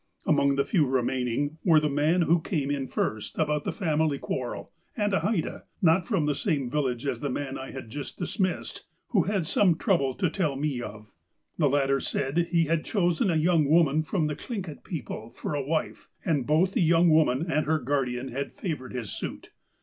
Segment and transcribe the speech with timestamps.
[0.25, 4.71] "Among the few remaining, were the man who came in first about the family quarrel,
[4.97, 8.83] and a Haida,— (not from the same village as the man I had just dismissed),
[9.09, 11.11] who had some trouble to tell me of.
[11.59, 15.53] The latter said that he had chosen a young woman from the Thlingit people for
[15.53, 19.51] a wife, and both the young woman and her guardian had favoured his suit.